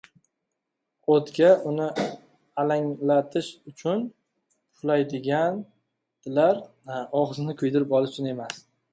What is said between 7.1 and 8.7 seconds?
og‘izni kuydirib olish uchun emas.